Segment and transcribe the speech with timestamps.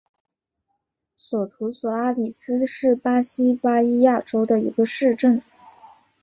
[1.15, 5.43] 索图索阿里斯是巴西巴伊亚州的一个市镇。